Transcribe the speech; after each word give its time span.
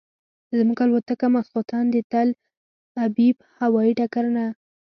زموږ 0.57 0.77
الوتکه 0.85 1.27
ماسخوتن 1.33 1.83
د 1.91 1.95
تل 2.11 2.27
ابیب 3.05 3.35
هوایي 3.59 3.91
ډګر 3.99 4.25
نه. 4.35 4.45